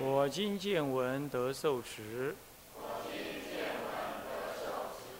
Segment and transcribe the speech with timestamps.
[0.00, 2.36] 我今见闻得受持，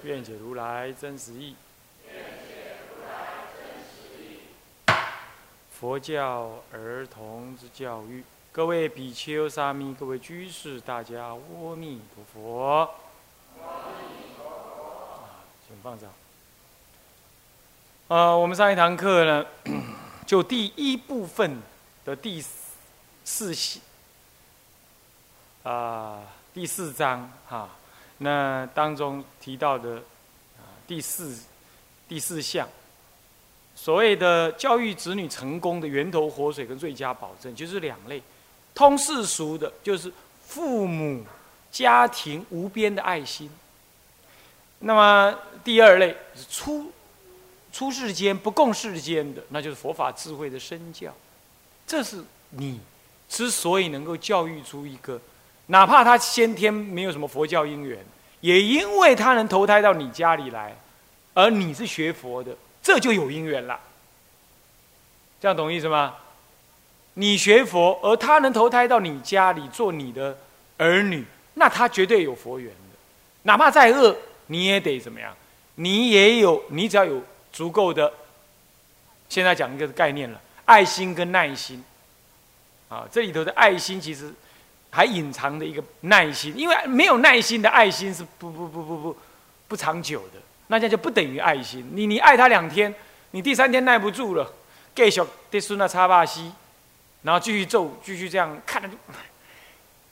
[0.04, 1.56] 愿解如来真实义。
[5.72, 12.88] 佛教儿童之教育，各位比丘、沙弥，各位居士，大家阿弥陀佛。
[15.66, 16.08] 请放掌。
[18.06, 19.44] 呃，我们上一堂课呢，
[20.24, 21.60] 就第一部分
[22.04, 22.40] 的第
[23.24, 23.80] 四系。
[25.64, 26.22] 啊，
[26.54, 27.68] 第四章哈，
[28.18, 30.02] 那当中提到的
[30.86, 31.36] 第四
[32.08, 32.66] 第四项，
[33.74, 38.22] 所谓的教育子女成功的源头活水跟最佳保证，就是两类，
[38.74, 40.10] 通世俗的，就是
[40.46, 41.24] 父母
[41.70, 43.48] 家庭无边的爱心；
[44.78, 46.90] 那么第二类是出
[47.72, 51.12] 出世间不共世间的，那就是佛法智慧的身教。
[51.86, 52.80] 这是你
[53.28, 55.20] 之所以能够教育出一个。
[55.70, 57.98] 哪怕他先天没有什么佛教因缘，
[58.40, 60.74] 也因为他能投胎到你家里来，
[61.34, 63.78] 而你是学佛的，这就有因缘了。
[65.40, 66.14] 这样懂意思吗？
[67.14, 70.38] 你学佛，而他能投胎到你家里做你的
[70.78, 71.22] 儿女，
[71.54, 72.98] 那他绝对有佛缘的。
[73.42, 74.16] 哪怕再恶，
[74.46, 75.36] 你也得怎么样？
[75.74, 77.22] 你也有，你只要有
[77.52, 78.10] 足够的。
[79.28, 81.84] 现在讲一个概念了：爱心跟耐心。
[82.88, 84.32] 啊，这里头的爱心其实。
[84.90, 89.16] 还隐藏的一个耐心，因为没有耐心的爱心是不不不不不
[89.68, 91.86] 不长久的，那这样就不等于爱心。
[91.92, 92.92] 你你爱他两天，
[93.32, 94.50] 你第三天耐不住了，
[94.94, 96.52] 继续对孙那擦把西，
[97.22, 98.94] 然后继续揍，继续这样看着就，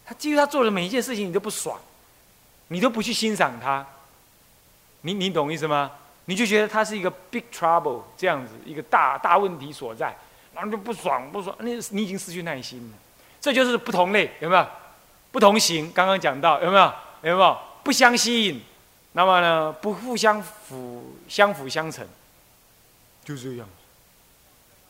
[0.05, 1.81] 他基于他做的每一件事情你都不爽，
[2.69, 3.85] 你都不去欣赏他，
[5.01, 5.91] 你你懂意思吗？
[6.27, 10.15] 你就觉得他是一个 big trouble 这样子一个大大问题所在，
[10.55, 12.99] 然后就不爽不爽，你你已经失去耐心了。
[13.47, 14.67] 这就是不同类，有没有？
[15.31, 16.93] 不同型，刚刚讲到，有没有？
[17.23, 17.57] 有没有？
[17.85, 18.61] 不相吸引，
[19.13, 19.73] 那么呢？
[19.81, 22.05] 不互相辅相辅相成，
[23.25, 23.69] 就这样。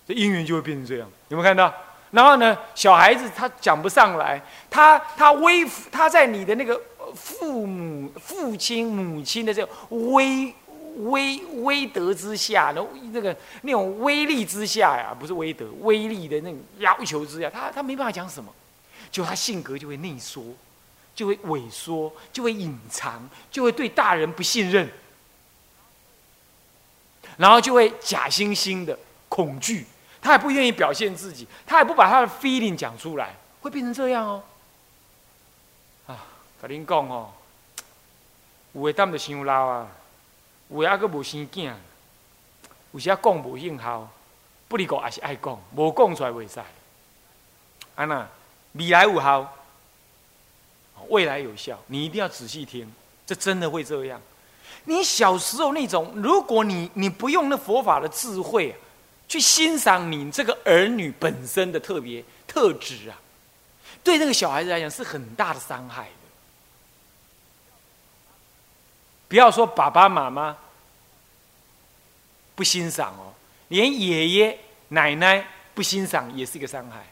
[0.08, 1.70] 这姻缘就会变成这样，有没有看到？
[2.12, 2.56] 然后呢？
[2.74, 4.40] 小孩子他讲不上来，
[4.70, 5.62] 他他微
[5.92, 6.80] 他在你的那个
[7.14, 9.70] 父母父亲母亲的这个
[11.04, 11.40] 威。
[11.62, 18.54] 威德之下，那那个那种威力之下呀，不是威德，威力的那种要求之下，他他没办法讲什么，
[19.10, 20.44] 就他性格就会内缩，
[21.14, 24.88] 就会萎缩，就会隐藏，就会对大人不信任，
[27.36, 28.96] 然后就会假惺惺的
[29.28, 29.86] 恐惧，
[30.20, 34.42] 他也不愿意表现自己，他也不把他的 feeling 讲出来，会变成这样哦。
[36.06, 36.26] 啊，
[36.62, 37.32] 跟您讲哦，
[38.74, 39.88] 有的当就伤老啊。
[40.68, 41.72] 有阿个无生囝，
[42.92, 44.08] 有时啊讲无应效，
[44.68, 46.60] 不离讲也是爱讲，无讲出来袂使。
[47.94, 48.28] 安那
[48.72, 49.54] 未来有效，
[51.08, 52.92] 未来有效，你一定要仔细听，
[53.24, 54.20] 这真的会这样。
[54.84, 58.74] 你小时候那种，如果你你不用那佛法的智慧
[59.28, 63.18] 去欣赏你这个儿女本身的特别特质啊，
[64.04, 66.08] 对那个小孩子来讲是很大的伤害。
[69.28, 70.56] 不要说爸爸妈妈
[72.54, 73.34] 不欣赏哦，
[73.68, 75.44] 连爷爷奶奶
[75.74, 77.04] 不欣赏也是一个伤害。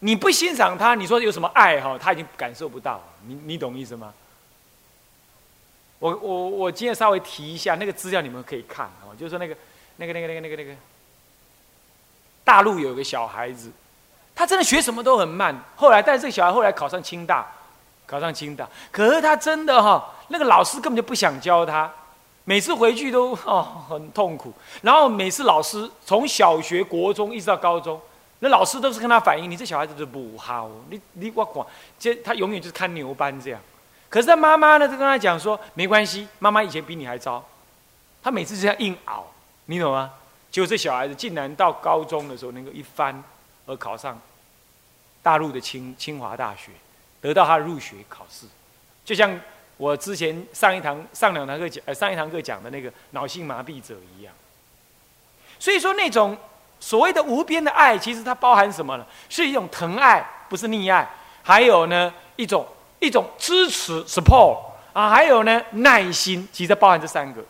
[0.00, 1.96] 你不欣赏他，你说有什么爱哈？
[1.98, 4.12] 他已经感受不到，你你懂意思吗？
[5.98, 9.56] 我我我今天稍微提一下那个资料，你们可以看哦，就是说那个
[9.96, 10.74] 那个那个那个那个那个
[12.44, 13.72] 大陆有个小孩子，
[14.34, 17.50] 他真的学什么都很慢，后来但是这个小孩后来考上清大。
[18.06, 21.92] 考上清大，可是他真的哈，那个老师根本就不想教他，
[22.44, 24.52] 每次回去都哦很痛苦。
[24.82, 28.00] 然后每次老师从小学、国中一直到高中，
[28.38, 31.66] 那老师都是跟他反映：你这小孩子就不好，你你我管，
[31.98, 33.60] 这他永远就是看牛班这样。
[34.08, 37.44] 可是他妈妈呢，就跟他讲说：没关系，妈妈以前比你还糟。
[38.22, 39.24] 他每次这样硬熬，
[39.66, 40.12] 你懂吗？
[40.50, 43.22] 结果这小孩子竟然到高中的时候能够一翻
[43.66, 44.18] 而考上
[45.22, 46.70] 大陆的清清华大学。
[47.20, 48.46] 得到他入学考试，
[49.04, 49.38] 就像
[49.76, 54.32] 我之前上一堂、上两堂课讲，呃，上一堂课讲的那个脑性麻痹者一样。
[55.58, 56.36] 所以说，那种
[56.80, 59.06] 所谓的无边的爱，其实它包含什么呢？
[59.28, 61.08] 是一种疼爱，不是溺爱。
[61.42, 62.66] 还有呢，一种
[62.98, 64.58] 一种支持 support
[64.92, 67.44] 啊，还有呢耐心，其实包含这三个。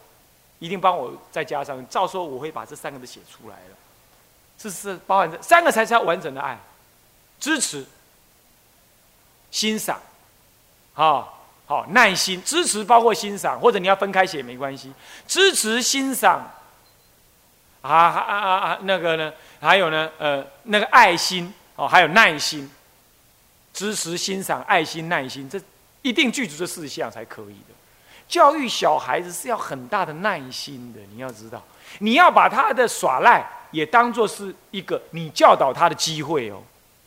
[0.58, 3.76] 一定帮我再加上，照说我会把这三个都写出来了。
[4.56, 6.58] 这是包含这三个才是要完整的爱，
[7.38, 7.84] 支持、
[9.56, 9.98] 欣赏，
[10.92, 14.92] 好好耐心，支持包括欣赏，或者你要分开写没关系。
[15.26, 16.52] 支持、欣赏，
[17.80, 19.32] 啊啊啊啊，那个呢？
[19.58, 20.10] 还有呢？
[20.18, 22.70] 呃，那个爱心哦，还有耐心，
[23.72, 25.58] 支持、欣赏、爱心、耐心，这
[26.02, 27.74] 一定具足这四项才可以的。
[28.28, 31.64] 教育小孩子是要很大的耐心的，你要知道，
[32.00, 36.62] 你要把他的耍赖也当做是一个你教导他的机会哦。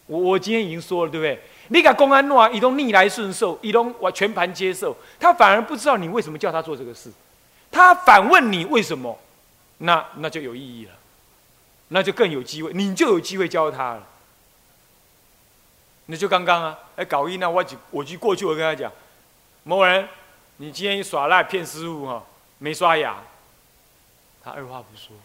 [0.08, 1.40] 我我今天已经说了，对不对？
[1.70, 7.12] 你给公安诺啊，一都逆来顺受，一都我全盘接受，他反而不知道你为什么叫他做这个事，
[7.72, 9.18] 他反问你为什么，
[9.80, 10.92] 那那就有意义了，
[11.88, 14.04] 那就更有机会，你就有机会教他了。
[16.08, 18.92] 那就刚刚啊，哎，搞一那我就我就过去，我跟他讲，
[19.64, 20.08] 某人。
[20.62, 22.22] 你今天耍赖骗师傅哈，
[22.58, 23.16] 没刷牙，
[24.44, 25.16] 他二话不说，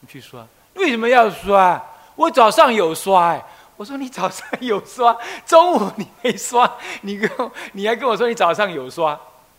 [0.00, 1.82] 你去刷，为什么要刷？
[2.14, 3.42] 我早上有刷哎，
[3.76, 6.70] 我说你早上有刷，中午你没刷，
[7.02, 9.18] 你跟我你还跟我说你早上有刷，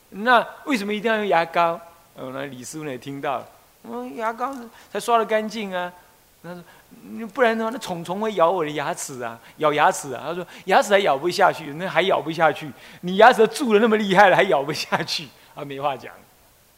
[0.10, 1.80] 那为什么一定要用牙膏？
[2.16, 3.48] 哦，那李师傅也听到了，
[3.84, 4.54] 嗯，牙膏
[4.92, 5.92] 才刷的干净啊，
[6.44, 6.64] 他说。
[7.34, 10.24] 不然的话，那虫虫会咬我的牙齿啊，咬牙齿啊。
[10.28, 12.72] 他说牙齿还咬不下去，那还咬不下去。
[13.02, 15.66] 你牙齿蛀的那么厉害了，还咬不下去啊？
[15.66, 16.14] 没话讲，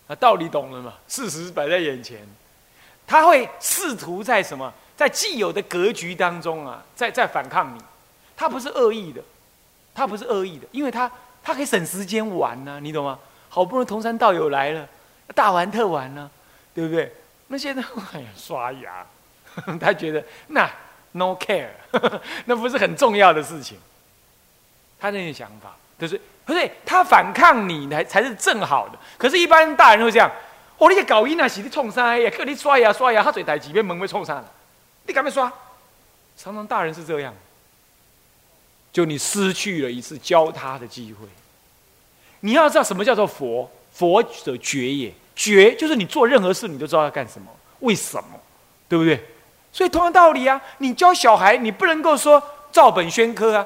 [0.08, 0.94] 啊，道理懂了嘛？
[1.08, 2.28] 事实摆在眼前，
[3.06, 7.82] 他会试图在什么，在既有的格局当中啊，在在反抗你。
[8.36, 9.22] 他不是恶意的，
[9.96, 11.10] 他不是恶意的，因为他
[11.42, 13.18] 他可以省时间玩呢，你懂吗？
[13.48, 14.86] 好不容易同山道友来了，
[15.34, 16.30] 大玩特玩呢，
[16.76, 17.14] 对不对？
[17.48, 17.82] 那现在
[18.12, 19.06] 哎呀，刷牙。
[19.80, 20.70] 他觉得那
[21.14, 21.70] no care，
[22.44, 23.80] 那不是很重要的事情。
[25.00, 29.00] 他那些想法就是不对，他反抗你才才是正好的。
[29.18, 30.30] 可是，一般大人会这样：
[30.78, 32.30] 哦，你这搞音啊，是你冲啥呀？
[32.36, 34.44] 可你刷牙刷牙，他嘴抬几遍门会冲上
[35.10, 35.52] 你敢不刷？
[36.38, 37.34] 常常大人是这样，
[38.94, 41.26] 就你失去了一次教他的机会。
[42.42, 43.70] 你要知道什么叫做佛？
[43.92, 48.40] 佛者觉也，觉就是你做任何事，你都知道要干什么，为什么，
[48.88, 49.20] 对不对？
[49.74, 52.42] 所以同样道理啊，你教小孩，你不能够说
[52.72, 53.66] 照本宣科啊。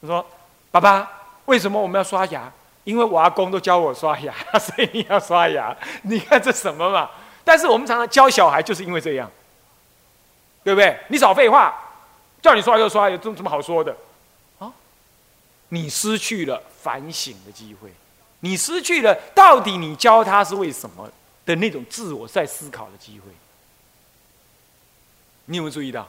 [0.00, 0.26] 我说，
[0.70, 1.06] 爸爸，
[1.44, 2.50] 为什么我们要刷牙？
[2.84, 5.76] 因为我阿公都教我刷牙， 所以你要刷牙。
[6.04, 7.10] 你看这什么嘛？
[7.44, 9.30] 但是我们常常教小孩，就是因为这样，
[10.62, 10.98] 对不对？
[11.08, 11.74] 你少废话，
[12.42, 13.96] 叫你刷就刷，有这什么好说的？
[14.58, 14.72] 啊，
[15.68, 17.92] 你失去了反省的机会，
[18.40, 21.10] 你失去了到底你教他是为什么
[21.46, 23.30] 的那种自我在思考的机会。
[25.46, 26.08] 你有没有注意到？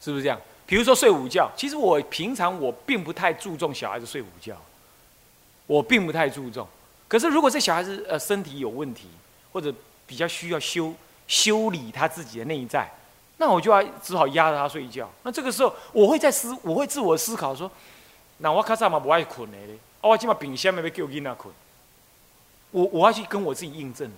[0.00, 0.40] 是不是这样？
[0.66, 4.56] 比如说睡午觉，其实我平常我并不太注重小孩子睡午觉，
[5.66, 6.66] 我并不太注重。
[7.06, 9.08] 可是如果这小孩子呃身体有问题，
[9.52, 9.72] 或者
[10.06, 10.94] 比较需要修
[11.28, 12.90] 修理他自己的内在，
[13.36, 15.10] 那我就要只好压着他睡觉。
[15.22, 17.70] 那这个时候我会在思，我会自我思考说：
[18.38, 21.52] 那我卡萨嘛不爱困的嘞，我起码冰箱没被叫囡仔困。
[22.70, 24.10] 我我要去跟我自己印证。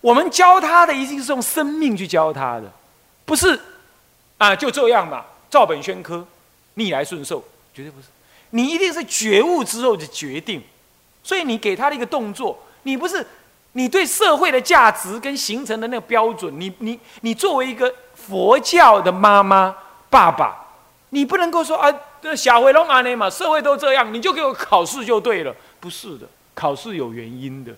[0.00, 2.70] 我们教他的一定是用生命去教他的。
[3.24, 3.58] 不是，
[4.38, 6.24] 啊，就这样嘛，照本宣科，
[6.74, 7.42] 逆来顺受，
[7.74, 8.06] 绝对不是。
[8.50, 10.62] 你一定是觉悟之后的决定，
[11.24, 13.26] 所以你给他的一个动作，你不是
[13.76, 19.76] 你对社会的价值跟形成的那个标准，你你你作为一个佛教的妈妈
[20.08, 20.56] 爸爸，
[21.10, 21.92] 你不能够说啊，
[22.22, 27.72] 这小回龙阿内嘛，社会都这样，你就给我考试就对了，不是的，考试有原因的，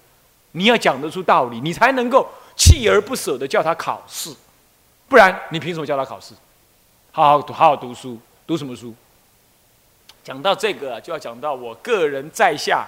[0.53, 4.33] 你要讲得出道理，你才能够锲而不舍的叫他考试。
[5.09, 6.33] 不然你凭什么叫他考试？
[7.11, 8.95] 好好读，好好读书，读什么书？
[10.23, 12.87] 讲到这个，就要讲到我个人在下，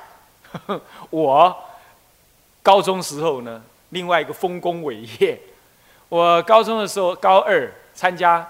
[1.11, 1.57] 我
[2.62, 5.40] 高中时候呢，另外一个丰功伟业。
[6.09, 8.47] 我高中的时候，高二参加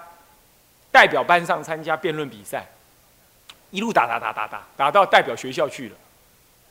[0.91, 2.67] 代表班上参加辩论比赛，
[3.69, 5.95] 一路打打打打打，打到代表学校去了。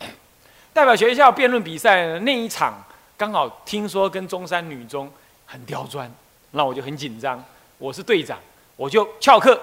[0.75, 2.75] 代表学校辩论比赛那一场，
[3.17, 5.11] 刚好听说跟中山女中
[5.47, 6.11] 很刁钻。
[6.53, 7.43] 那我就很紧张，
[7.79, 8.39] 我是队长，
[8.75, 9.61] 我就翘课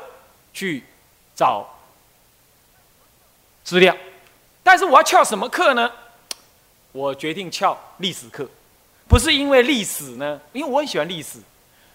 [0.53, 0.83] 去
[1.35, 1.67] 找
[3.65, 3.93] 资料。
[4.63, 5.91] 但是我要翘什么课呢？
[6.97, 8.49] 我决定翘历史课，
[9.07, 11.37] 不是因为历史呢，因为我很喜欢历史，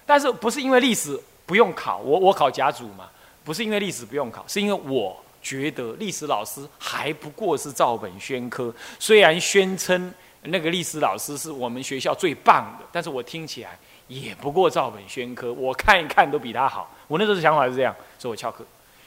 [0.06, 3.11] 但是不是因为历史不用考，我我考甲组嘛，
[3.42, 13.76] 不是因为历史不用考，是因为我觉得历史老师还不过是照本宣科，虽然宣称那个历史老师是我们学校最棒的，但是我听起来。
[14.09, 16.90] 也不过照本宣科，我看一看都比他好。
[17.09, 18.62] 我那时候的想法是这样，所以我翘课。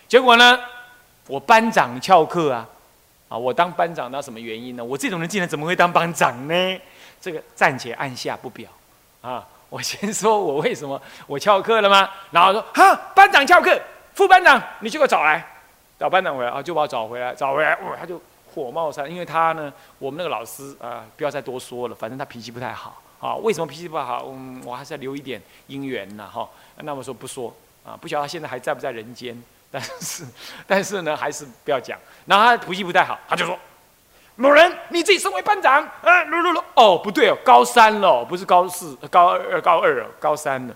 [0.07, 0.59] 结果呢，
[1.27, 2.67] 我班长翘课啊，
[3.27, 4.84] 啊，我当班长那什么原因呢？
[4.84, 6.82] 我这种人竟然怎么会当班长呢？
[7.20, 8.70] 这个暂且按下不表
[9.22, 9.46] 啊。
[9.67, 12.08] 我先说我为什么我翘课了吗？
[12.32, 13.77] 然后说哈，班长翘课，
[14.13, 15.44] 副班长你去给我找来，
[16.00, 18.22] 找班长回来啊，就把我找回来，找回来，哇，他就
[18.53, 23.36] 火冒三，因为他呢，我们那个老师啊，不要再多说了，反正他脾气不太好啊。
[23.38, 24.27] 为什么脾气不好？
[24.27, 26.48] 嗯，我还是要留一点姻缘呢，哈。
[26.77, 27.53] 那么说不说
[27.84, 29.36] 啊，不晓得他现在还在不在人间，
[29.75, 30.24] 但是
[30.65, 32.00] 但是呢，还是不要讲。
[32.25, 33.58] 然后他脾气不太好，他就说。
[34.38, 40.75] 某人，你自己身为班长，呃，噜噜噜，哦，不对哦，高三了，不是高四、高二、高二了，高三了。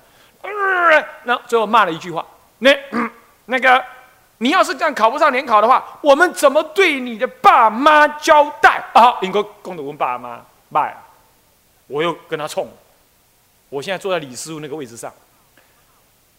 [1.24, 2.25] 那最后骂了一句话，
[2.60, 2.74] 那
[3.48, 3.84] 那个，
[4.38, 9.18] 你要是这样考不上联考的话，我们怎么对你的爸妈交代啊？
[9.22, 10.39] 应该公德问爸妈，
[10.72, 10.94] 爸，
[11.88, 12.65] 我又跟他冲，
[13.68, 15.12] 我现在坐在李师傅那个位置上，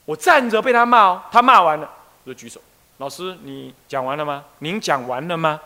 [0.06, 1.90] 我站着被他骂哦，他骂完了，
[2.30, 2.60] 就举手，
[2.98, 4.44] 老师，你讲完了吗？
[4.60, 5.60] 您讲完了吗？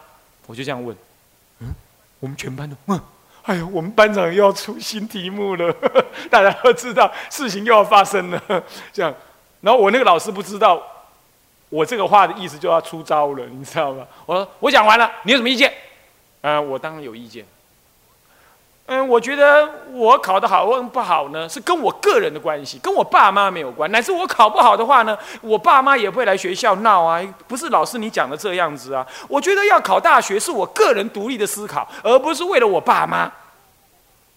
[0.47, 0.97] 我就这样问。
[1.61, 1.75] 嗯
[2.21, 2.99] 我们全班都，嗯，
[3.43, 5.71] 哎呀，我们班长又要出新题目了，
[6.31, 8.43] 大家都知道事情又要发生了，
[8.95, 9.15] 这样，
[9.61, 10.83] 然后我那个老师不知道，
[11.69, 14.07] 我这个话的意思就要出招了，你知道吗？
[14.25, 15.71] 我说我讲完了，你有什么意见？
[16.41, 17.45] 嗯，我当然有意见。
[18.87, 23.91] 嗯，我觉得我考得好或不好呢，是跟我个人的关系，跟我爸妈没有关。
[23.91, 27.19] 乃至我考不好的话呢，我爸妈也会来学校闹啊。
[27.49, 29.07] 不是老师你讲的这样子啊。
[29.27, 33.25] 我觉得要考大学是我个人独立的思考，而不是为了我爸妈。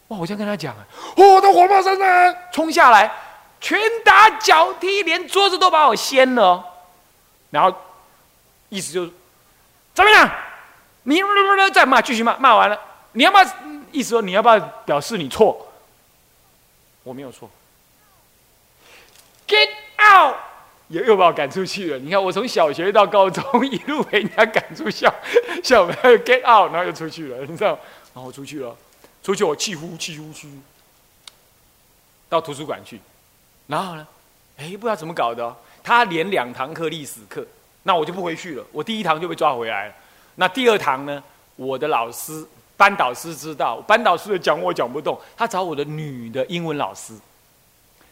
[0.07, 0.17] 哇！
[0.17, 0.79] 我这样跟他讲啊，
[1.17, 3.11] 我的火冒三丈，冲下来，
[3.59, 6.63] 拳打脚踢，连桌子都把我掀了。
[7.49, 7.73] 然后
[8.69, 9.11] 意思就是
[9.93, 10.29] 怎么样？
[11.03, 11.21] 你
[11.73, 12.79] 再骂，继续骂，骂完了，
[13.11, 13.43] 你要骂。
[13.91, 15.67] 意思说你要不要表示你错？
[17.03, 17.49] 我没有错。
[19.47, 20.35] Get out！
[20.89, 21.99] 又又把我赶出去了。
[21.99, 25.13] 你看我从小学到高中一路被人家赶出校
[25.63, 26.71] 校门，Get out！
[26.73, 27.79] 然后又出去了，你知道？
[28.13, 28.75] 然后出去了，
[29.23, 30.49] 出去我气呼气呼气，
[32.27, 32.99] 到图书馆去。
[33.67, 34.07] 然后呢？
[34.57, 37.45] 哎，不知道怎么搞的，他连两堂课历史课，
[37.83, 38.65] 那我就不回去了。
[38.71, 39.93] 我第一堂就被抓回来了。
[40.35, 41.23] 那第二堂呢？
[41.55, 42.45] 我的老师。
[42.77, 47.13] 班导师知道，班导师讲我讲不动，他找我的女的英文老师。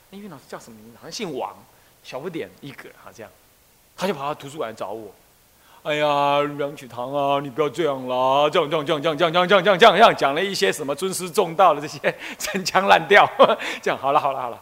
[0.10, 0.98] 那英文老师叫什么名字？
[0.98, 1.56] 好像姓王，
[2.04, 3.30] 小不点一个，好像。
[3.96, 5.10] 他就跑到图书馆找我。
[5.84, 12.00] 哎呀，梁启堂啊，你不要这样啦，这样这样这样这样这样这样这样这样讲了一些什么尊师重道的这些
[12.40, 13.30] 陈腔滥调。
[13.84, 14.60] 这样好了好了好了，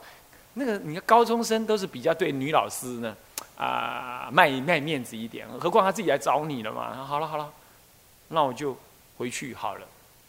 [0.55, 3.15] 那个你看高中生都是比较对女老师呢
[3.57, 6.93] 啊卖卖面子一点，何况他自己来找你了嘛。
[7.05, 7.49] 好了好了，
[8.27, 8.77] 那我就
[9.23, 9.87] 回去好了。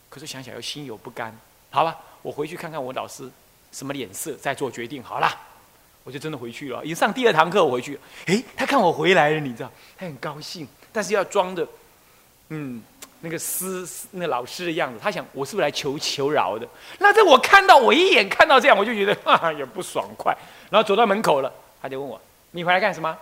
[0.09, 1.37] 可是想想又心有不甘，
[1.71, 3.29] 好吧，我回去看看我老师
[3.73, 5.03] 什么脸色，再做决定。
[5.03, 5.29] 好了，
[6.05, 6.85] 我就真的回去了。
[6.85, 11.67] 一上第二堂课，我回去，诶，他看我回来了，你知道，他很高兴，但是要装的，
[12.51, 12.81] 嗯，
[13.23, 15.01] 那个师那老师的样子。
[15.03, 16.69] 他想我是不是来求求饶的？
[17.01, 20.33] 那这我看到我一眼看到这样，我就觉得 哈哈也不爽快。
[20.71, 22.21] 然后走到门口了，他就问我
[22.53, 23.19] ：“你回来干什么？”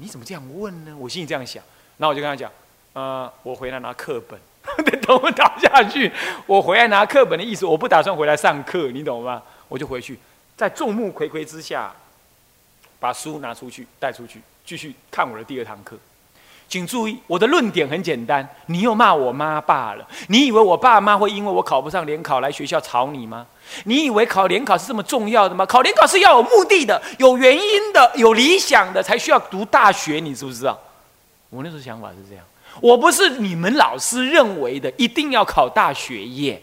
[0.00, 0.96] 你怎么这样问呢？
[0.98, 1.62] 我心里这样想。
[1.98, 2.50] 那我就跟他讲
[3.00, 4.38] ：“呃，我回来拿课本。
[5.00, 6.12] ”等我倒下去，
[6.46, 9.42] 我回来拿课本的意思，我不打算回来上课，你懂吗？
[9.68, 10.18] 我就回去，
[10.54, 11.90] 在众目睽睽之下，
[12.98, 15.96] 把书拿出去，带出去，继续看我的第二堂课。
[16.68, 23.46] 请注意，我的论点很简单：你又骂我妈爸了，你以为我爸妈会因为我考不上联考来学校吵你吗？
[23.84, 25.64] 你以为考联考是这么重要的吗？
[25.64, 30.78] 考联考是要有目的的、有原因的、有理想的，才需要读大学，你知不知道？
[31.48, 32.44] 我那时候想法是这样。
[32.80, 36.62] 我不是你们老师认为的一定要考大学耶，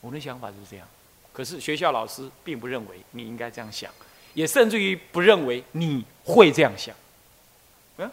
[0.00, 0.86] 我的想法是这样，
[1.32, 3.90] 可是学校老师并不认为你应该这样想，
[4.34, 6.94] 也甚至于不认为你会这样想，
[7.96, 8.10] 嗯，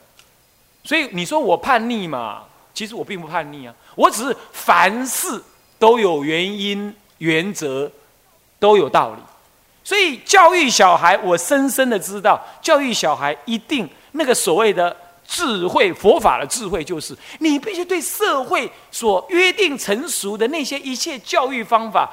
[0.83, 2.45] 所以你说我叛逆嘛？
[2.73, 5.43] 其实我并不叛逆啊，我只是凡事
[5.77, 7.91] 都有原因、原则，
[8.57, 9.21] 都有道理，
[9.83, 14.95] 所以教育小孩，我深深的知道，教育小孩一定那个所谓的。
[15.29, 22.11] 智慧佛法的智慧，就是你必须对社会所约定成熟的那些一切教育方法、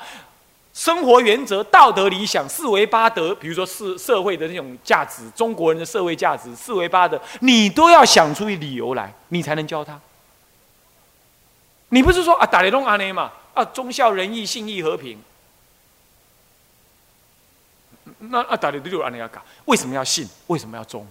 [0.74, 9.98] 生活原则、道德理想、四维八德，比如说社社会的那种价值，中国人的社会价值，四维八德，你都要想出一理由来，你才能教他。
[11.88, 15.18] 你不是说啊，打雷东阿内嘛，啊，忠孝仁义、信义和平，
[18.18, 20.28] 那啊，打雷都就阿内要搞，为什么要信？
[20.48, 21.06] 为什么要忠？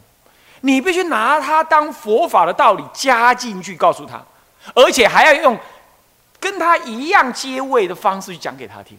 [0.65, 4.19] 你必须拿它当佛法的道理加进去，告诉他，
[4.73, 5.55] 而且还要用
[6.39, 8.97] 跟他一样接位的方式去讲给他听。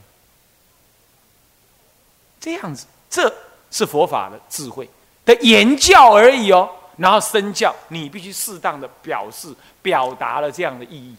[2.38, 3.34] 这样子，这
[3.72, 4.88] 是佛法的智慧
[5.24, 6.70] 的言教而已哦。
[6.98, 11.16] 然后身教，你必须适当的表示、表达了这样的意义，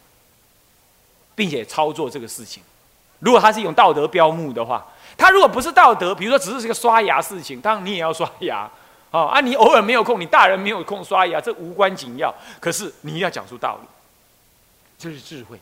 [1.35, 2.63] 并且操作这个事情。
[3.19, 4.85] 如果它是一种道德标目的话，
[5.17, 8.69] 它如果不是道德，比如说只是这个刷牙事情，当然你也要刷牙，
[9.11, 12.33] 哦啊，你偶尔没有空，你大人没有空刷牙，这无关紧要。
[12.59, 13.87] 可是你要讲出道理，
[14.99, 15.59] 这是智慧，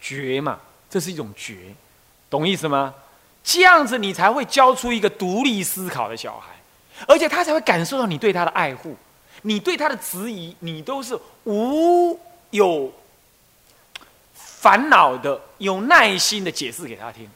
[0.00, 1.74] 觉嘛，这是一种觉，
[2.30, 2.94] 懂意思吗？
[3.44, 6.54] 这样子你才会教出一个独立思考的小孩，
[7.06, 8.96] 而且他才会感受到你对他的爱护。
[9.42, 12.18] 你对他的质疑，你都是无
[12.50, 12.92] 有
[14.34, 17.30] 烦恼的、有耐心的解释给他听。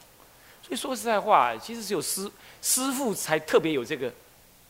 [0.61, 2.29] 所以说实在话，其实只有师
[2.61, 4.11] 师傅才特别有这个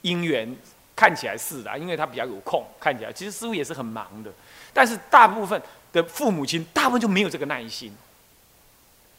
[0.04, 0.56] 因缘，
[0.96, 2.64] 看起来是的，因为他比较有空。
[2.80, 4.32] 看起来其实师傅也是很忙的，
[4.72, 7.92] 但是大部分的父母亲，大部分就没有这个耐心。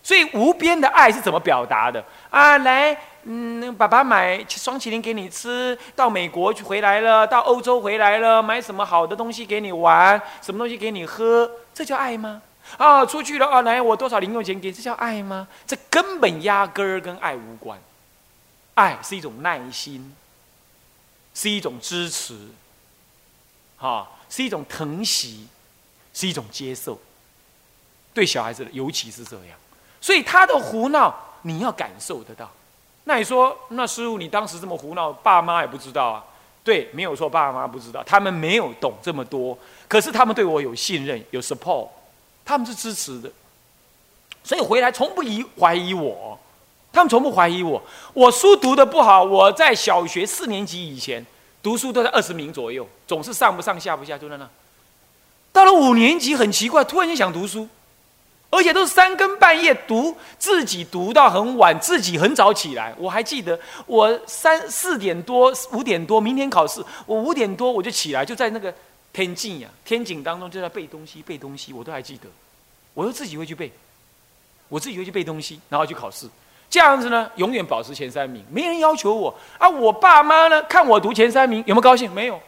[0.02, 2.56] 所以无边的爱是怎么表达的啊？
[2.58, 2.96] 来。
[3.26, 12.42] 嗯，爸爸买双麒麟给你吃，到美国去回来了，到欧洲回来了，买什么好的东西给你玩，什么东西给你喝，这叫爱吗？
[12.76, 15.48] 啊，出去了啊，来我多少零用钱给，这叫爱吗？
[15.66, 17.78] 这根本压根儿跟爱无关。
[18.74, 20.14] 爱是一种耐心，
[21.34, 22.48] 是一种支持，
[23.76, 25.46] 哈，是一种疼惜，
[26.14, 26.98] 是一种接受。
[28.14, 29.58] 对小孩子的尤其是这样，
[30.00, 31.12] 所以他的胡闹
[31.42, 32.48] 你要感受得到。
[33.02, 36.24] 那你说，那师傅，你当时这么胡闹，爸妈也不知道啊？
[36.62, 41.88] 对，没有错，爸妈不知道，他们没有懂这么多，可是他们对我有信任，有 support，
[42.44, 43.30] 他们是支持的，
[44.42, 46.38] 所以回来从不疑怀疑我，
[46.94, 47.82] 他们从不怀疑我。
[48.12, 51.24] 我书读的不好，我在小学四年级以前
[51.60, 54.48] 读书都在二十名左右，总是上不上下不下，就在那。
[55.52, 57.68] 到了五年级，很奇怪，突然间想读书。
[58.50, 62.94] 而且都是三更半夜读，自己读到很晚，自己很早起来。
[62.96, 68.72] 我还记得，我三四点多、五点多，明天考试，我五点多我就起来，就在那个
[69.12, 72.28] 天境呀、天井当中就在背东西、背东西，我都还记得。
[72.92, 73.72] 我都自己会去背，
[74.68, 76.28] 我自己会去背东西，然后去考试。
[76.74, 79.68] 这样子呢，永远保持前三名，没人要求我啊。
[79.68, 82.10] 我爸妈呢，看我读前三名，有没有高兴？
[82.10, 82.40] 没有，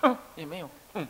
[0.00, 1.04] 哼，也没有，嗯，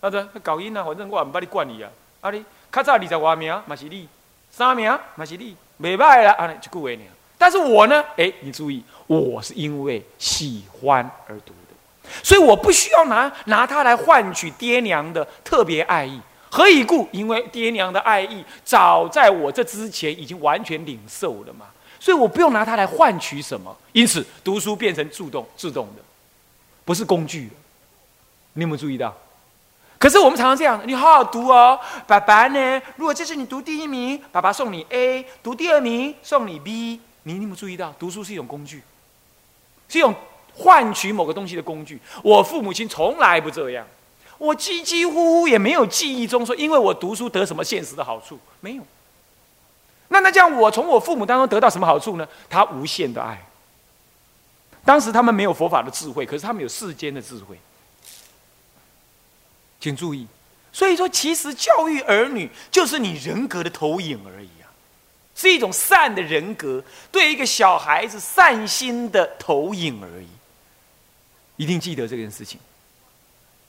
[0.00, 1.90] 好的，搞音啊，反正我唔把你惯你啊，
[2.22, 2.42] 啊你。
[2.72, 4.08] 较早二十外名嘛是你，
[4.50, 7.06] 三名嘛是你，未歹啦，安尼就句话呢。
[7.36, 16.18] 但是我呢，哎，你注意，我是因为喜欢而读的，所以我不需要拿拿它来换取爹娘的特别爱意。
[16.48, 17.06] 何以故？
[17.12, 21.66] 因为爹娘的爱意早在我这之前已经完全领受了嘛，
[21.98, 23.76] 所以我不用拿它来换取什么。
[23.92, 26.02] 因此，读书变成自动自动的，
[26.84, 27.50] 不是工具。
[28.54, 29.14] 你有没有注意到？
[29.98, 32.82] 可是我们常常这样，你好好读哦，爸爸呢？
[32.96, 37.00] 如果这是你读第一名，爸爸送你 A；读第二名送你 B。
[37.22, 38.82] 你有没有注意到，读书是一种工具，
[39.88, 40.14] 是一种
[40.54, 41.98] 换取某个东西的工具？
[42.22, 43.86] 我父母亲从来不这样，
[44.38, 48.82] 我几几乎乎也没有记忆中说，因为我读书得什么现实的好处，没有。
[50.08, 52.28] 那那这样，我从我父母当中得到什么好处呢？
[52.48, 53.44] 他无限的爱。
[54.84, 57.58] 当时他们没有佛法的智慧，可是他们有世间的智慧。
[59.80, 60.26] 请注意，
[60.72, 64.70] 所以说，其实教育儿女就是你人格的投影而已啊，
[65.34, 70.28] 是一种善的人格对一个小孩子善心的投影而已。
[71.56, 72.60] 一定记得这件事情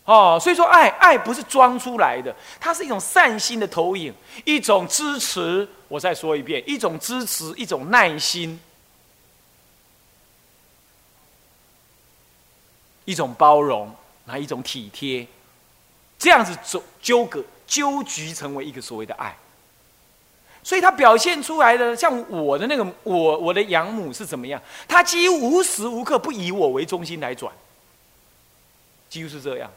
[0.08, 0.39] 哦。
[0.41, 4.12] 所以说，爱爱不是装出来的，它是一种善心的投影，
[4.43, 5.67] 一种支持。
[5.88, 8.60] 我再说一遍，一种支持，一种耐心，
[13.06, 15.26] 一种包容，那一种体贴。
[16.20, 19.38] 这样子纠纠葛纠局成为一个所谓的爱，
[20.62, 24.62] 所以他表现出来的像我的那个我我的养母是怎么样？
[24.88, 27.54] 他几乎无时无刻不以我为中心来转，
[29.10, 29.72] 几乎是这样。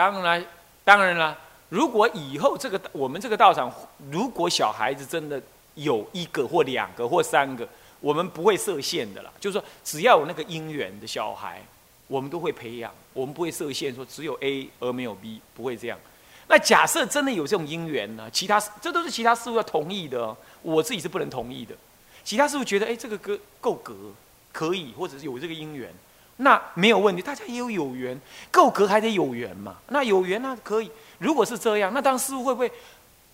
[0.00, 0.44] 当然，
[0.82, 1.36] 当然了，
[1.68, 3.70] 如果以后这个我们这个道场，
[4.10, 5.40] 如果小孩子真的
[5.74, 7.68] 有一个或两个或三个，
[8.00, 9.30] 我们不会设限的啦。
[9.38, 11.62] 就是说，只要有那个因缘的小孩。
[12.06, 15.96] 我们都会培养，我们不会设限，说只有 A 而没有 B，不会这样。
[16.48, 18.28] 那假设真的有这种因缘呢？
[18.32, 21.72] 其他这都是其他师傅要同意的，我自己是不能同意的。
[22.24, 23.94] 其他师傅觉得，哎，这个格够格，
[24.50, 25.88] 可以，或者是有这个因缘，
[26.40, 27.22] 那没有问题。
[27.22, 28.18] 大家也有有缘，
[28.50, 29.76] 够格还得有缘嘛。
[29.88, 30.90] 那有缘那可以。
[31.18, 32.70] 如果是这样，那当师傅会不会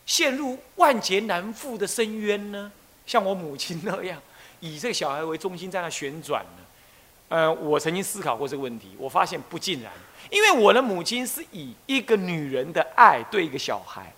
[0.05, 2.71] 陷入万劫难复的深渊呢？
[3.07, 4.21] 像我母亲那样，
[4.61, 6.65] 以这个小孩为中心在那旋转呢？
[7.29, 9.93] 呃，我曾经思考过这个问题，我发现不尽然，
[10.31, 14.13] 因为我的母亲是以一个女人的爱对一个小孩，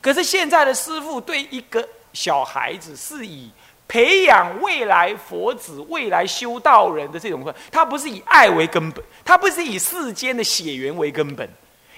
[0.00, 3.50] 可是现在的师傅对一个小孩子是以
[3.90, 11.48] 培养未来佛子、未来修道人的这种，他不是以爱为根本，他不是以世间的血缘为根本，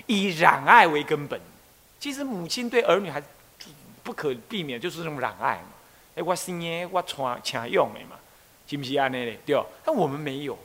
[0.07, 1.39] 以染爱为根本。
[2.01, 3.23] 其实母亲对儿女还
[4.03, 5.69] 不可避免，就是这种染爱嘛。
[6.15, 8.17] 哎，我生的，我传请用的嘛，
[8.67, 9.39] 是不是安尼嘞？
[9.45, 9.67] 对哦。
[9.85, 10.59] 但我们没有，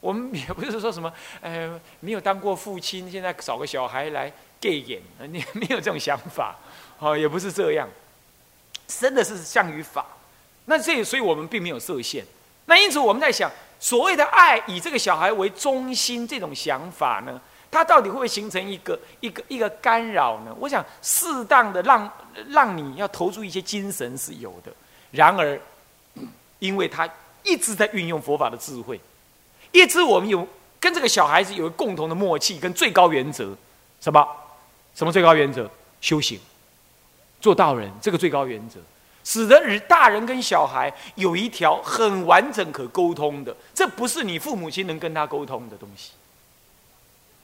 [0.00, 6.56] 我们也不是说什么，呃，没有当过父亲，现在找个小孩来 gay 演，你没有这种想法，
[6.98, 7.86] 哦，也不是这样。
[8.88, 10.06] 真的是向于法，
[10.66, 12.24] 那这所以我们并没有设限。
[12.66, 20.54] 那因此我们在想，所谓的爱以这个小孩为中心这种想法呢，它到底会不会形成一个一个一个干扰呢？
[20.60, 22.10] 我想适当的让
[22.48, 24.72] 让你要投注一些精神是有的。
[25.10, 25.60] 然而，
[26.60, 27.08] 因为他
[27.42, 29.00] 一直在运用佛法的智慧，
[29.72, 30.46] 一直我们有
[30.78, 33.54] 跟这个小孩子有共同的默契跟最高原则，
[34.00, 34.26] 什么？
[34.94, 35.68] 什么最高原则？
[36.00, 36.38] 修行。
[37.40, 38.78] 做道人，这个最高原则，
[39.24, 46.10] 使得人大人跟小孩有一条很完整可沟通的，这不是你父母亲能跟他沟通的东西，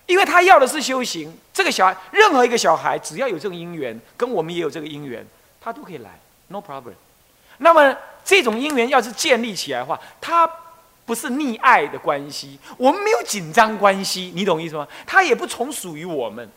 [0.07, 1.37] 因为他要的是修行。
[1.53, 5.27] 这个小孩，任何一个小孩，只要有这个因缘，跟我们也有这个因缘，
[5.61, 6.95] 他都可以来，no problem。
[7.59, 10.49] 那么这种因缘要是建立起来的话，他
[11.05, 14.87] 不是溺爱的关系，我们没有紧张关系，你懂意思吗？
[15.07, 16.49] 他也不从属于我们，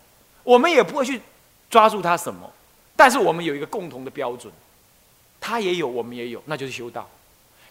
[0.43, 1.21] 我们也不会去
[1.69, 2.51] 抓住他什么。
[2.95, 4.53] 但是我们有一个共同的标准，
[5.41, 7.05] 他也有，我们也有，那就是修道。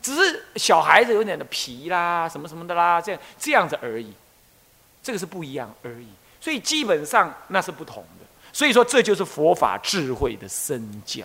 [0.03, 4.13] 只是小孩子有点的皮啦，什么什么的啦，这样这样子而已。
[5.03, 6.09] 这个是不一样而已。
[6.41, 8.27] 所以基本上那是不同的。
[8.53, 11.25] 所以说这就是佛法智慧的身教。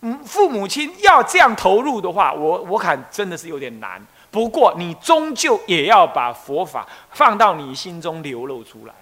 [0.00, 4.04] 嗯，父母亲要这样投入的话，我我看真的是有点难。
[4.30, 8.94] 不过你终究也要把佛法放到你心中流露出来。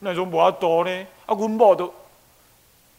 [0.00, 1.06] 那种无多呢？
[1.26, 1.92] 啊，阮某都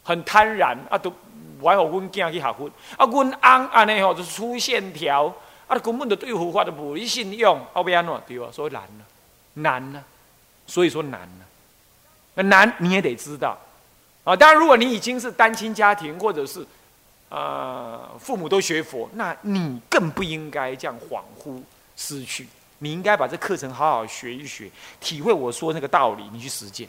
[0.03, 1.13] 很贪婪，啊，都
[1.59, 2.67] 我爱互阮囝去学佛。
[2.97, 5.33] 啊，阮翁安尼吼，就粗线条，
[5.67, 8.47] 啊，根本就对佛法都无信用，后要安怎对吧？
[8.51, 9.05] 所以难了，
[9.53, 10.03] 难了，
[10.67, 11.45] 所以说难了。
[12.35, 13.57] 那难你也得知道
[14.23, 14.35] 啊。
[14.35, 16.65] 当然，如果你已经是单亲家庭，或者是
[17.29, 21.61] 呃父母都学佛，那你更不应该这样恍惚
[21.95, 22.47] 失去。
[22.79, 26.87] 你应该把这课程好好学一学，体会我说那个道理，你去实践，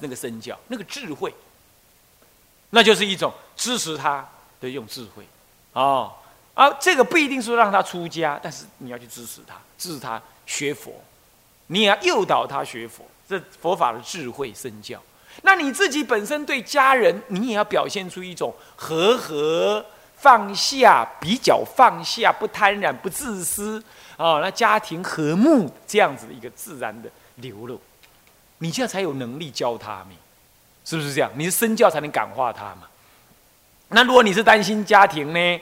[0.00, 1.32] 那个身教，那个智慧，
[2.70, 4.26] 那就是一种支持他
[4.60, 5.26] 的一种智慧，
[5.72, 6.12] 哦，
[6.54, 10.92] 啊，这个不一定是让他出家，但是你要去支持他，支持他学佛，
[11.68, 15.00] 你也要诱导他学佛，这佛法的智慧身教。
[15.42, 19.84] 那你自己本身对家人，你也要表现出一种和和
[20.16, 23.82] 放下，比较放下，不贪婪，不自私。
[24.16, 27.80] 哦，那家庭和睦这样子的一个自然的流露，
[28.58, 30.16] 你这样才有能力教他们，
[30.88, 31.30] 是不是这样？
[31.34, 32.88] 你是身教才能感化他嘛？
[33.88, 35.60] 那如果你是担心家庭呢？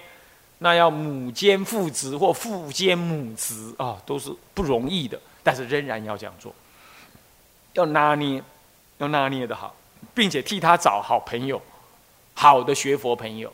[0.58, 5.20] 那要母兼父职或父兼母职啊，都是不容易的。
[5.42, 6.54] 但是仍然要这样做，
[7.72, 8.40] 要拿捏，
[8.98, 9.74] 要拿捏的好，
[10.14, 11.60] 并且替他找好朋友，
[12.34, 13.52] 好的学佛朋友，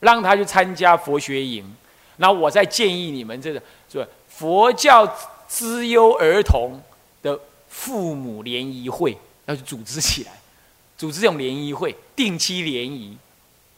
[0.00, 1.74] 让他去参加佛学营。
[2.18, 4.06] 那我再建议你们这个是？
[4.28, 5.06] 佛教
[5.48, 6.78] 资优儿童
[7.22, 10.32] 的父母联谊会要去组织起来，
[11.00, 13.16] 组织这种联谊会，定期联谊。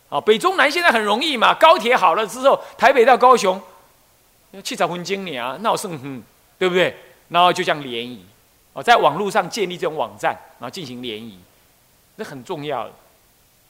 [0.09, 3.63] 啊，北中南现在很容易嘛，高铁好了之后，台北到高雄
[4.65, 6.21] 去找婚经理啊，那我剩哼，
[6.59, 6.93] 对不对？
[7.29, 8.27] 然后就这样联谊，
[8.73, 11.39] 哦，在网络上建立这种网站，然后进行联谊，
[12.19, 12.91] 这很重要，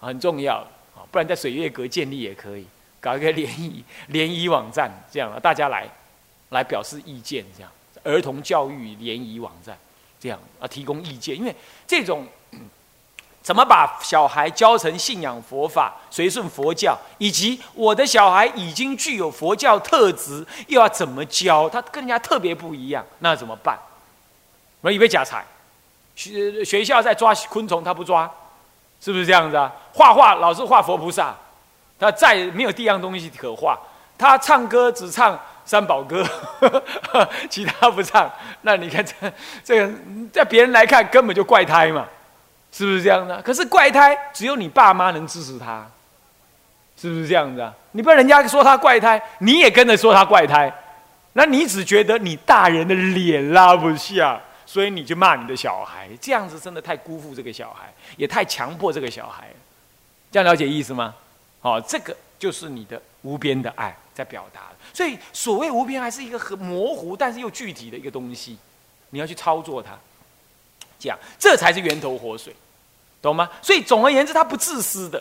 [0.00, 0.54] 很重要
[0.96, 2.66] 啊，不然在水月阁建立也可以，
[3.00, 5.86] 搞一个联谊 联谊网站，这样大家来。
[6.48, 7.70] 来表示意见，这样
[8.02, 9.76] 儿童教育联谊网站，
[10.20, 11.54] 这样啊提供意见，因为
[11.86, 12.26] 这种
[13.42, 23.78] 怎么把小孩教成信仰佛法、随顺佛教，以及我的小孩已经具有佛教特质，又要怎么教他跟人家特别不一样，那怎么办？
[24.80, 25.44] 我以为假财，
[26.14, 28.30] 学学校在抓昆虫，他不抓，
[29.00, 29.72] 是不是这样子啊？
[29.92, 31.34] 画画老是画佛菩萨，
[31.98, 33.78] 他再没有第二样东西可画，
[34.16, 35.38] 他唱歌只唱。
[35.64, 36.26] 三宝歌，
[37.48, 38.28] 其他不唱，
[38.62, 39.14] 那你看这
[39.62, 39.92] 这个，
[40.32, 42.04] 在别人来看根本就怪胎嘛，
[42.72, 43.40] 是不是这样的？
[43.42, 45.86] 可是怪胎只有你爸妈能支持他，
[46.96, 47.72] 是不是这样子啊？
[47.92, 50.72] 你不人家说他怪胎，你也跟着说他怪胎，
[51.34, 59.50] 那你只觉得你大人的脸拉不下，所以你就骂你的小孩，这样子真的太辜负这个小孩，也太强迫这个小孩，
[60.30, 61.14] 这样了解意思吗？
[61.60, 64.62] 好，这个就是你的无边的爱在表达。
[64.94, 68.58] 所以，所谓无边，还是一个很模糊，但是又具体的一个东西，
[69.10, 69.92] 你要去操作它，
[71.02, 72.54] 这样，这才是源头活水，
[73.20, 73.50] 懂吗？
[73.60, 75.20] 所以，总而言之，他不自私的，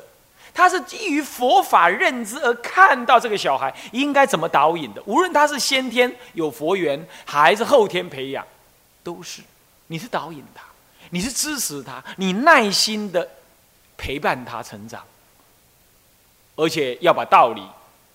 [0.54, 5.02] 他是基于佛法认知而看到这个小孩应该怎么导引的。
[5.08, 8.46] 无论他是先天有佛缘，还是后天培养，
[9.02, 9.42] 都是
[9.88, 10.64] 你是导引他，
[11.10, 13.28] 你是支持他，你耐心的
[13.98, 15.04] 陪伴他成长，
[16.56, 17.64] 而且要把道理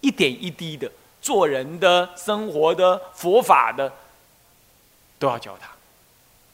[0.01, 3.93] 一点一滴的做人的、生活的、佛法的
[5.19, 5.69] 都要教他。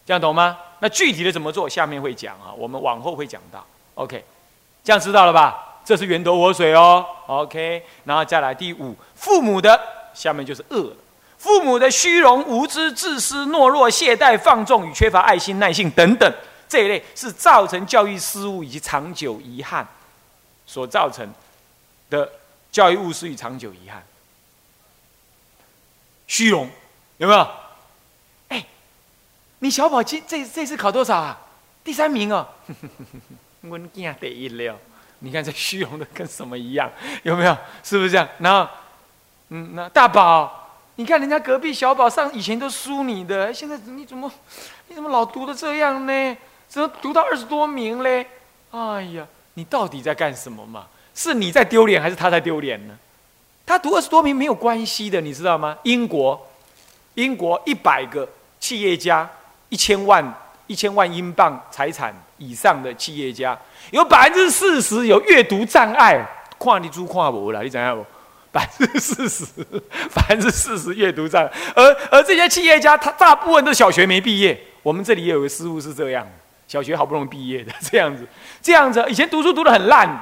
[0.04, 0.58] 这样懂吗？
[0.82, 1.68] 那具体的怎么做？
[1.68, 3.64] 下面会讲啊，我们往后会讲到。
[3.94, 4.24] OK，
[4.82, 5.78] 这样知道了吧？
[5.84, 7.06] 这是源头活水哦。
[7.28, 9.80] OK，然后再来第五，父母的
[10.12, 10.96] 下面就是恶了。
[11.38, 16.34] 父母的虚荣、无知、自私、懦弱、懈怠、放纵与缺乏爱心、耐性等等
[16.68, 19.86] 这一类，是造成教育失误以及长久遗憾
[20.66, 21.32] 所造成
[22.10, 22.28] 的
[22.72, 24.04] 教育误失与长久遗憾。
[26.26, 26.68] 虚荣
[27.18, 27.61] 有没有？
[29.62, 31.38] 你小宝今这这次考多少啊？
[31.84, 32.44] 第三名哦，
[33.62, 34.76] 我惊第一了。
[35.20, 36.90] 你看这虚荣的跟什么一样？
[37.22, 37.56] 有没有？
[37.80, 38.28] 是不是这样？
[38.38, 38.68] 然后，
[39.50, 44.28] 嗯，那大宝，你看人家隔壁小宝上以前都输你的，现在你怎么
[44.88, 46.36] 你怎么老读的这样呢？
[46.66, 48.26] 怎么读到二十多名嘞？
[48.72, 50.86] 哎呀，你到底在干什么嘛？
[51.14, 52.98] 是你在丢脸还是他在丢脸呢？
[53.64, 55.78] 他读二十多名没有关系的，你知道吗？
[55.84, 56.48] 英国，
[57.14, 59.30] 英国一百个企业家。
[59.72, 60.22] 一千万
[60.66, 63.58] 一千万英镑财产以上的企业家，
[63.90, 66.22] 有百分之四十有阅读障碍，
[66.58, 68.04] 跨你猪跨我了，你怎样不？
[68.52, 69.46] 百分之四十，
[70.14, 74.62] 百分之四十阅读障碍，而而这些企业家，他大部分都小学没毕业。
[74.82, 76.26] 我们这里也有个师傅是这样，
[76.68, 78.26] 小学好不容易毕业的 这样子，
[78.60, 80.20] 这样子以前读书读的很烂的，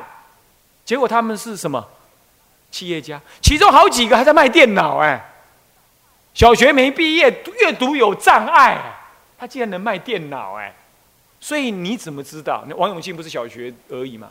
[0.85, 1.85] 结果他们是什么
[2.71, 3.21] 企业家？
[3.43, 5.21] 其中好几个还在卖电脑哎，
[6.35, 8.79] 小学没毕业，阅读有障碍。
[9.41, 10.71] 他竟然能卖电脑哎，
[11.41, 12.63] 所以你怎么知道？
[12.69, 14.31] 那王永庆不是小学而已嘛？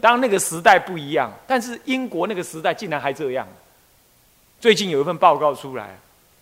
[0.00, 3.46] 当然那个时代不一样，但是英国那个时代竟然还这样。
[4.58, 5.98] 最近有一份报告出来，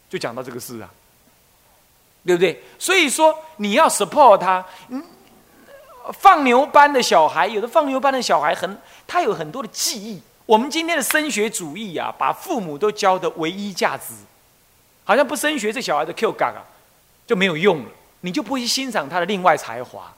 [0.08, 0.88] 就讲到这个事啊，
[2.24, 2.62] 对不对？
[2.78, 5.04] 所以说你要 support 他，嗯，
[6.12, 10.22] 放牛班的小孩，有的放牛班的小孩很，他有很多的记忆。
[10.46, 14.14] 我们今天的升学主义啊，把父母都教的唯一价值，
[15.02, 16.62] 好像不升学，这小孩的 Q 杠啊
[17.26, 17.88] 就没有用了。
[18.24, 20.10] 你就不会欣赏他的另外才华，